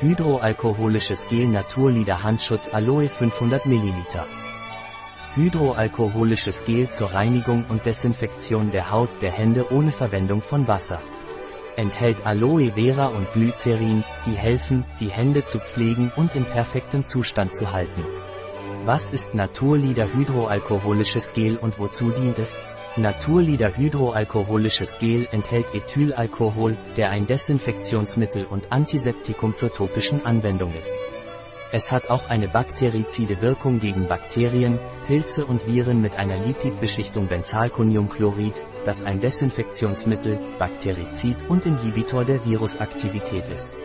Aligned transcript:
Hydroalkoholisches 0.00 1.28
Gel 1.28 1.48
Naturlider 1.48 2.22
Handschutz 2.22 2.72
Aloe 2.72 3.08
500 3.08 3.66
ml. 3.66 3.94
Hydroalkoholisches 5.34 6.62
Gel 6.64 6.88
zur 6.88 7.12
Reinigung 7.14 7.64
und 7.68 7.84
Desinfektion 7.84 8.70
der 8.70 8.92
Haut 8.92 9.20
der 9.22 9.32
Hände 9.32 9.72
ohne 9.72 9.90
Verwendung 9.90 10.40
von 10.40 10.68
Wasser. 10.68 11.00
Enthält 11.74 12.24
Aloe 12.24 12.74
Vera 12.74 13.06
und 13.06 13.32
Glycerin, 13.32 14.04
die 14.24 14.36
helfen, 14.36 14.84
die 15.00 15.10
Hände 15.10 15.44
zu 15.44 15.58
pflegen 15.58 16.12
und 16.14 16.36
in 16.36 16.44
perfektem 16.44 17.04
Zustand 17.04 17.52
zu 17.52 17.72
halten. 17.72 18.04
Was 18.84 19.12
ist 19.12 19.34
Naturlider 19.34 20.14
Hydroalkoholisches 20.14 21.32
Gel 21.32 21.56
und 21.56 21.80
wozu 21.80 22.10
dient 22.10 22.38
es? 22.38 22.60
Naturlider 22.98 23.76
Hydroalkoholisches 23.76 24.98
Gel 24.98 25.28
enthält 25.30 25.72
Ethylalkohol, 25.72 26.76
der 26.96 27.10
ein 27.10 27.26
Desinfektionsmittel 27.26 28.44
und 28.44 28.72
Antiseptikum 28.72 29.54
zur 29.54 29.72
topischen 29.72 30.26
Anwendung 30.26 30.74
ist. 30.74 30.98
Es 31.70 31.90
hat 31.90 32.10
auch 32.10 32.28
eine 32.28 32.48
bakterizide 32.48 33.40
Wirkung 33.40 33.78
gegen 33.78 34.08
Bakterien, 34.08 34.78
Pilze 35.06 35.44
und 35.44 35.66
Viren 35.66 36.00
mit 36.00 36.16
einer 36.16 36.38
Lipidbeschichtung 36.38 37.28
Benzalkoniumchlorid, 37.28 38.64
das 38.84 39.02
ein 39.02 39.20
Desinfektionsmittel, 39.20 40.40
Bakterizid 40.58 41.36
und 41.48 41.66
Inhibitor 41.66 42.24
der 42.24 42.44
Virusaktivität 42.44 43.48
ist. 43.48 43.76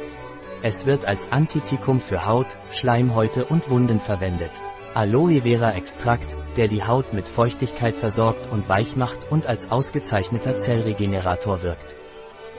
Es 0.62 0.86
wird 0.86 1.06
als 1.06 1.30
Antitikum 1.30 2.00
für 2.00 2.26
Haut, 2.26 2.58
Schleimhäute 2.74 3.46
und 3.46 3.70
Wunden 3.70 4.00
verwendet. 4.00 4.52
Aloe 4.96 5.42
Vera 5.42 5.72
Extrakt, 5.72 6.38
der 6.56 6.68
die 6.68 6.84
Haut 6.84 7.14
mit 7.14 7.28
Feuchtigkeit 7.28 7.96
versorgt 7.96 8.52
und 8.52 8.70
weich 8.70 8.96
macht 8.96 9.32
und 9.32 9.48
als 9.48 9.72
ausgezeichneter 9.72 10.60
Zellregenerator 10.60 11.64
wirkt. 11.64 11.96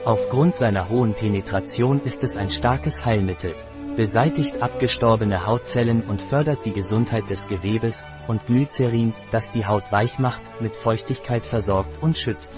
Aufgrund 0.03 0.53
seiner 0.53 0.89
hohen 0.89 1.13
Penetration 1.13 2.01
ist 2.01 2.23
es 2.25 2.35
ein 2.35 2.49
starkes 2.49 3.05
Heilmittel, 3.05 3.55
beseitigt 3.95 4.61
abgestorbene 4.61 5.45
Hautzellen 5.45 6.01
und 6.01 6.21
fördert 6.21 6.65
die 6.65 6.73
Gesundheit 6.73 7.29
des 7.29 7.47
Gewebes, 7.47 8.05
und 8.27 8.45
Glycerin, 8.47 9.13
das 9.31 9.51
die 9.51 9.65
Haut 9.65 9.89
weich 9.93 10.19
macht, 10.19 10.41
mit 10.59 10.75
Feuchtigkeit 10.75 11.45
versorgt 11.45 12.03
und 12.03 12.17
schützt. 12.17 12.51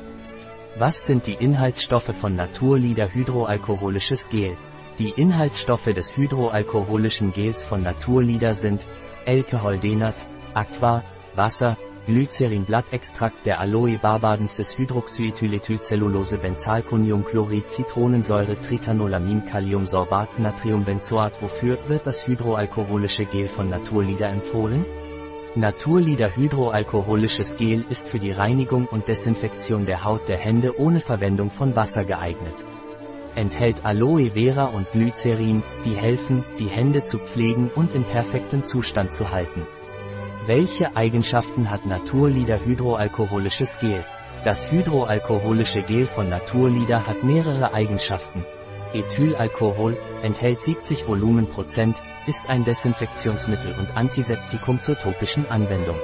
Was 0.80 1.06
sind 1.06 1.28
die 1.28 1.36
Inhaltsstoffe 1.36 2.16
von 2.20 2.36
Naturlider 2.36 3.14
Hydroalkoholisches 3.14 4.30
Gel? 4.30 4.58
Die 5.00 5.12
Inhaltsstoffe 5.12 5.94
des 5.94 6.18
hydroalkoholischen 6.18 7.32
Gels 7.32 7.62
von 7.64 7.84
Naturlider 7.84 8.56
sind 8.56 8.84
Alkoholdenat, 9.28 10.26
Aqua, 10.56 11.04
Wasser, 11.36 11.78
Glycerinblattextrakt 12.08 13.46
der 13.46 13.60
Aloe 13.60 14.00
barbadensis 14.00 14.76
Hydroxyethylethylcellulose 14.76 16.40
Benzalkoniumchlorid 16.40 17.70
Zitronensäure 17.70 18.60
Tritanolamin 18.60 19.46
Kaliumsorbat 19.46 20.40
Natriumbenzoat 20.40 21.44
Wofür 21.44 21.78
wird 21.88 22.08
das 22.08 22.26
hydroalkoholische 22.26 23.26
Gel 23.26 23.50
von 23.50 23.70
Naturlider 23.70 24.30
empfohlen? 24.30 24.84
Naturlider 25.54 26.36
hydroalkoholisches 26.36 27.58
Gel 27.58 27.86
ist 27.88 28.08
für 28.08 28.20
die 28.20 28.32
Reinigung 28.32 28.88
und 28.88 29.08
Desinfektion 29.08 29.86
der 29.86 30.06
Haut 30.06 30.28
der 30.28 30.38
Hände 30.38 30.80
ohne 30.80 31.02
Verwendung 31.02 31.52
von 31.52 31.76
Wasser 31.76 32.04
geeignet. 32.04 32.64
Enthält 33.38 33.86
Aloe 33.86 34.32
Vera 34.32 34.66
und 34.66 34.92
Glycerin, 34.92 35.62
die 35.86 35.94
helfen, 35.94 36.44
die 36.58 36.70
Hände 36.70 37.04
zu 37.04 37.20
pflegen 37.20 37.70
und 37.76 37.94
in 37.94 38.04
perfektem 38.04 38.64
Zustand 38.64 39.12
zu 39.12 39.30
halten. 39.30 39.68
Welche 40.48 40.96
Eigenschaften 40.96 41.70
hat 41.70 41.86
Naturlider 41.86 42.66
hydroalkoholisches 42.66 43.78
Gel? 43.78 44.04
Das 44.44 44.72
hydroalkoholische 44.72 45.84
Gel 45.84 46.08
von 46.08 46.30
Naturlider 46.30 47.06
hat 47.06 47.24
mehrere 47.24 47.76
Eigenschaften. 47.76 48.44
Ethylalkohol, 48.96 49.96
enthält 50.24 50.64
70 50.64 51.08
Volumenprozent, 51.08 52.02
ist 52.26 52.50
ein 52.50 52.66
Desinfektionsmittel 52.66 53.76
und 53.78 53.96
Antiseptikum 53.96 54.80
zur 54.80 54.98
topischen 54.98 55.48
Anwendung. 55.52 55.98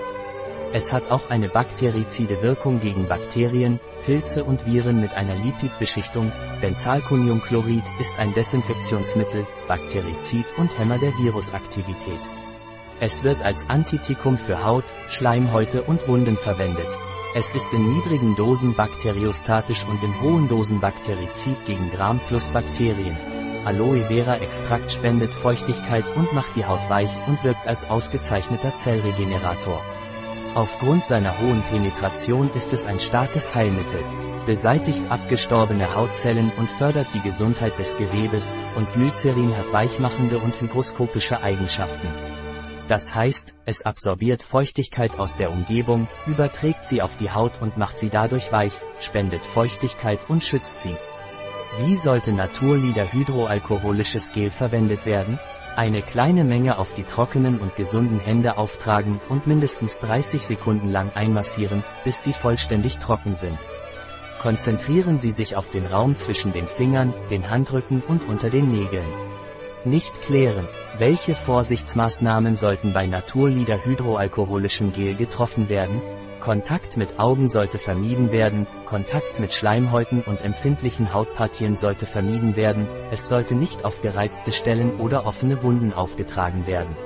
Es 0.75 0.91
hat 0.91 1.11
auch 1.11 1.29
eine 1.29 1.49
bakterizide 1.49 2.41
Wirkung 2.41 2.79
gegen 2.79 3.07
Bakterien, 3.07 3.79
Pilze 4.07 4.43
und 4.43 4.65
Viren 4.65 5.01
mit 5.01 5.13
einer 5.13 5.35
Lipidbeschichtung. 5.35 6.31
Benzalkoniumchlorid 6.61 7.83
ist 7.99 8.17
ein 8.17 8.33
Desinfektionsmittel, 8.33 9.45
Bakterizid 9.67 10.47
und 10.57 10.75
Hämmer 10.79 10.97
der 10.97 11.15
Virusaktivität. 11.19 12.19
Es 12.99 13.23
wird 13.23 13.43
als 13.43 13.69
Antitikum 13.69 14.39
für 14.39 14.65
Haut, 14.65 14.85
Schleimhäute 15.09 15.83
und 15.83 16.07
Wunden 16.07 16.37
verwendet. 16.37 16.89
Es 17.35 17.53
ist 17.53 17.71
in 17.71 17.93
niedrigen 17.93 18.35
Dosen 18.35 18.73
bakteriostatisch 18.73 19.85
und 19.85 20.01
in 20.01 20.21
hohen 20.21 20.47
Dosen 20.47 20.79
Bakterizid 20.79 21.65
gegen 21.67 21.91
Gram 21.91 22.19
plus 22.27 22.45
Bakterien. 22.45 23.15
Aloe 23.63 24.05
Vera 24.07 24.37
Extrakt 24.37 24.91
spendet 24.91 25.31
Feuchtigkeit 25.33 26.05
und 26.15 26.33
macht 26.33 26.55
die 26.55 26.65
Haut 26.65 26.89
weich 26.89 27.11
und 27.27 27.43
wirkt 27.43 27.67
als 27.67 27.87
ausgezeichneter 27.91 28.75
Zellregenerator. 28.79 29.83
Aufgrund 30.55 31.03
seiner 31.03 31.39
hohen 31.39 31.63
Penetration 31.63 32.47
ist 32.53 32.73
es 32.73 32.83
ein 32.83 32.99
starkes 32.99 33.55
Heilmittel, 33.55 34.03
beseitigt 34.45 35.01
abgestorbene 35.09 35.95
Hautzellen 35.95 36.51
und 36.57 36.69
fördert 36.69 37.07
die 37.15 37.21
Gesundheit 37.21 37.79
des 37.79 37.97
Gewebes, 37.97 38.53
und 38.75 38.91
Glycerin 38.93 39.57
hat 39.57 39.73
weichmachende 39.73 40.37
und 40.37 40.61
hygroskopische 40.61 41.41
Eigenschaften. 41.41 42.07
Das 42.87 43.15
heißt, 43.15 43.51
es 43.65 43.81
absorbiert 43.83 44.43
Feuchtigkeit 44.43 45.17
aus 45.17 45.35
der 45.37 45.49
Umgebung, 45.49 46.07
überträgt 46.27 46.85
sie 46.87 47.01
auf 47.01 47.17
die 47.17 47.31
Haut 47.31 47.53
und 47.59 47.77
macht 47.77 47.97
sie 47.97 48.11
dadurch 48.11 48.51
weich, 48.51 48.73
spendet 48.99 49.43
Feuchtigkeit 49.43 50.19
und 50.27 50.43
schützt 50.43 50.81
sie. 50.81 50.95
Wie 51.79 51.95
sollte 51.95 52.31
Naturlider 52.31 53.11
hydroalkoholisches 53.11 54.33
Gel 54.33 54.51
verwendet 54.51 55.07
werden? 55.07 55.39
Eine 55.75 56.03
kleine 56.03 56.43
Menge 56.43 56.77
auf 56.77 56.93
die 56.93 57.03
trockenen 57.03 57.59
und 57.59 57.75
gesunden 57.75 58.19
Hände 58.19 58.57
auftragen 58.57 59.19
und 59.27 59.47
mindestens 59.47 59.97
30 59.97 60.45
Sekunden 60.45 60.91
lang 60.91 61.11
einmassieren, 61.15 61.83
bis 62.03 62.21
sie 62.21 62.31
vollständig 62.31 62.97
trocken 62.97 63.33
sind. 63.35 63.57
Konzentrieren 64.39 65.17
Sie 65.17 65.31
sich 65.31 65.55
auf 65.55 65.71
den 65.71 65.87
Raum 65.87 66.15
zwischen 66.15 66.53
den 66.53 66.67
Fingern, 66.67 67.11
den 67.31 67.49
Handrücken 67.49 68.03
und 68.07 68.27
unter 68.27 68.51
den 68.51 68.71
Nägeln. 68.71 69.07
Nicht 69.83 70.13
klären, 70.21 70.67
welche 70.99 71.33
Vorsichtsmaßnahmen 71.33 72.55
sollten 72.55 72.93
bei 72.93 73.07
Naturlider 73.07 73.83
hydroalkoholischem 73.83 74.93
Gel 74.93 75.15
getroffen 75.15 75.69
werden? 75.69 76.01
Kontakt 76.43 76.97
mit 76.97 77.19
Augen 77.19 77.49
sollte 77.49 77.79
vermieden 77.79 78.33
werden, 78.33 78.67
Kontakt 78.85 79.39
mit 79.39 79.53
Schleimhäuten 79.53 80.21
und 80.23 80.41
empfindlichen 80.41 81.13
Hautpartien 81.13 81.77
sollte 81.77 82.05
vermieden 82.05 82.57
werden, 82.57 82.85
es 83.11 83.27
sollte 83.27 83.55
nicht 83.55 83.85
auf 83.85 84.01
gereizte 84.01 84.51
Stellen 84.51 84.99
oder 84.99 85.25
offene 85.25 85.63
Wunden 85.63 85.93
aufgetragen 85.93 86.67
werden. 86.67 86.97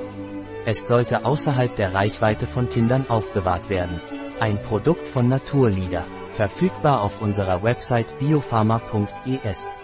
Es 0.65 0.87
sollte 0.87 1.23
außerhalb 1.23 1.75
der 1.75 1.93
Reichweite 1.93 2.47
von 2.47 2.67
Kindern 2.67 3.07
aufbewahrt 3.11 3.69
werden. 3.69 4.01
Ein 4.39 4.59
Produkt 4.59 5.07
von 5.07 5.29
Naturlider, 5.29 6.05
verfügbar 6.31 7.01
auf 7.03 7.21
unserer 7.21 7.61
Website 7.61 8.17
biopharma.es. 8.17 9.77